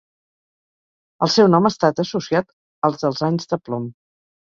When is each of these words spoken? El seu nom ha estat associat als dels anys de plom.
El 1.27 1.31
seu 1.35 1.51
nom 1.57 1.71
ha 1.71 1.73
estat 1.75 2.03
associat 2.07 2.53
als 2.91 3.07
dels 3.07 3.25
anys 3.33 3.55
de 3.57 3.65
plom. 3.67 3.91